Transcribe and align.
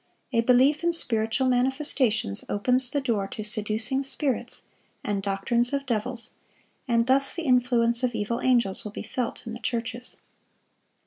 A 0.33 0.41
belief 0.41 0.83
in 0.83 0.93
spiritual 0.93 1.47
manifestations 1.47 2.43
opens 2.49 2.89
the 2.89 2.99
door 3.01 3.27
to 3.27 3.43
seducing 3.43 4.01
spirits, 4.01 4.63
and 5.03 5.21
doctrines 5.21 5.73
of 5.73 5.85
devils, 5.85 6.31
and 6.87 7.05
thus 7.05 7.35
the 7.35 7.43
influence 7.43 8.01
of 8.01 8.15
evil 8.15 8.41
angels 8.41 8.83
will 8.83 8.91
be 8.93 9.03
felt 9.03 9.45
in 9.45 9.53
the 9.53 9.59
churches. 9.59 10.17